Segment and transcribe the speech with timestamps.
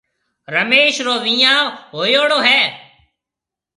[0.53, 2.61] رميش رو ويهان هوئيوڙو هيَ۔